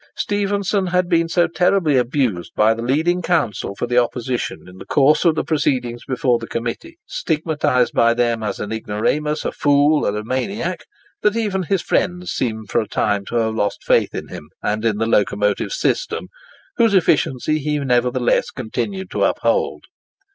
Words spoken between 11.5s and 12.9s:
his friends seem for a